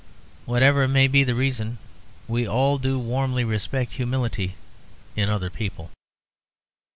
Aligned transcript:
Whatever 0.45 0.87
may 0.87 1.07
be 1.07 1.23
the 1.23 1.35
reason, 1.35 1.77
we 2.27 2.47
all 2.47 2.79
do 2.79 2.97
warmly 2.97 3.43
respect 3.43 3.91
humility 3.93 4.55
in 5.15 5.29
other 5.29 5.51
people. 5.51 5.91